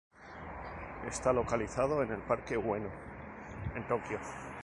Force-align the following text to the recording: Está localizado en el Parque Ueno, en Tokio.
Está 1.07 1.31
localizado 1.31 2.01
en 2.01 2.09
el 2.11 2.23
Parque 2.23 2.57
Ueno, 2.57 2.89
en 3.75 3.87
Tokio. 3.87 4.17